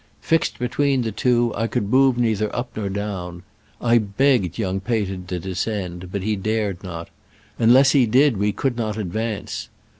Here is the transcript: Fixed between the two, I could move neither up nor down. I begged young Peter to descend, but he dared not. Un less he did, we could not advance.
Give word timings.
Fixed 0.21 0.57
between 0.57 1.03
the 1.03 1.11
two, 1.11 1.53
I 1.55 1.67
could 1.67 1.87
move 1.91 2.17
neither 2.17 2.53
up 2.55 2.75
nor 2.75 2.89
down. 2.89 3.43
I 3.79 3.99
begged 3.99 4.57
young 4.57 4.79
Peter 4.79 5.17
to 5.17 5.39
descend, 5.39 6.11
but 6.11 6.23
he 6.23 6.35
dared 6.35 6.81
not. 6.83 7.11
Un 7.59 7.71
less 7.71 7.91
he 7.91 8.07
did, 8.07 8.37
we 8.37 8.51
could 8.51 8.77
not 8.77 8.97
advance. 8.97 9.69